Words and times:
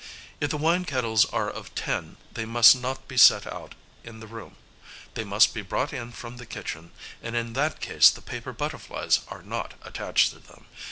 If 0.39 0.49
the 0.49 0.57
wine 0.57 0.83
kettles 0.85 1.25
are 1.25 1.47
of 1.47 1.75
tin, 1.75 2.17
they 2.33 2.43
must 2.43 2.75
not 2.75 3.07
be 3.07 3.17
set 3.17 3.45
out 3.45 3.75
in 4.03 4.19
the 4.19 4.25
room: 4.25 4.55
they 5.13 5.23
must 5.23 5.53
be 5.53 5.61
brought 5.61 5.93
in 5.93 6.11
from 6.11 6.37
the 6.37 6.47
kitchen; 6.47 6.89
and 7.21 7.35
in 7.35 7.53
that 7.53 7.79
case 7.81 8.09
the 8.09 8.19
paper 8.23 8.51
butterflies 8.51 9.19
are 9.27 9.43
not 9.43 9.75
attached 9.83 10.31
to 10.31 10.39
them. 10.39 10.65